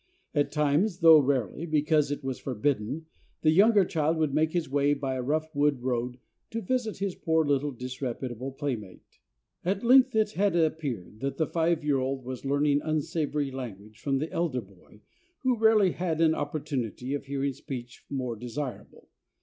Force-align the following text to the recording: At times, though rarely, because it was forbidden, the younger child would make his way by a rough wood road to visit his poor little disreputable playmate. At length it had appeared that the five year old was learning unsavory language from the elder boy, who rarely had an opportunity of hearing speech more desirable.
At 0.33 0.51
times, 0.51 1.01
though 1.01 1.19
rarely, 1.19 1.67
because 1.67 2.09
it 2.09 2.23
was 2.23 2.39
forbidden, 2.39 3.05
the 3.43 3.51
younger 3.51 3.85
child 3.85 4.17
would 4.17 4.33
make 4.33 4.51
his 4.51 4.67
way 4.67 4.95
by 4.95 5.13
a 5.13 5.21
rough 5.21 5.55
wood 5.55 5.83
road 5.83 6.17
to 6.49 6.59
visit 6.59 6.97
his 6.97 7.13
poor 7.13 7.45
little 7.45 7.71
disreputable 7.71 8.51
playmate. 8.51 9.19
At 9.63 9.83
length 9.83 10.15
it 10.15 10.31
had 10.31 10.55
appeared 10.55 11.19
that 11.19 11.37
the 11.37 11.45
five 11.45 11.83
year 11.83 11.99
old 11.99 12.25
was 12.25 12.45
learning 12.45 12.81
unsavory 12.81 13.51
language 13.51 13.99
from 13.99 14.17
the 14.17 14.31
elder 14.31 14.61
boy, 14.61 15.01
who 15.43 15.55
rarely 15.55 15.91
had 15.91 16.19
an 16.19 16.33
opportunity 16.33 17.13
of 17.13 17.25
hearing 17.25 17.53
speech 17.53 18.03
more 18.09 18.35
desirable. 18.35 19.07